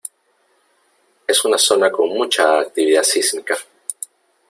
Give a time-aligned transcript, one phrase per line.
[1.27, 3.55] Es una zona con mucha actividad sísmica.